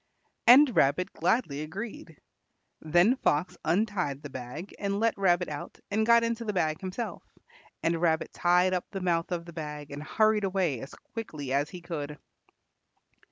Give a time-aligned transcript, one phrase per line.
[0.47, 2.19] And Rabbit gladly agreed.
[2.81, 7.21] Then Fox untied the bag and let Rabbit out and got into the bag himself,
[7.83, 11.69] and Rabbit tied up the mouth of the bag and hurried away as quickly as
[11.69, 12.17] he could.